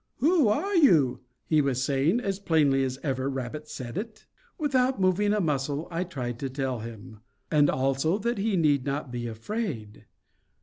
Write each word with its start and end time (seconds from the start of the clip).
"Who 0.15 0.47
are 0.47 0.73
you?" 0.75 1.19
he 1.45 1.61
was 1.61 1.83
saying, 1.83 2.21
as 2.21 2.39
plainly 2.39 2.83
as 2.83 2.97
ever 3.03 3.29
rabbit 3.29 3.67
said 3.67 3.99
it. 3.99 4.25
Without 4.57 4.99
moving 4.99 5.31
a 5.31 5.39
muscle 5.39 5.87
I 5.91 6.05
tried 6.05 6.39
to 6.39 6.49
tell 6.49 6.79
him, 6.79 7.19
and 7.51 7.69
also 7.69 8.17
that 8.17 8.39
he 8.39 8.57
need 8.57 8.83
not 8.83 9.11
be 9.11 9.27
afraid. 9.27 10.07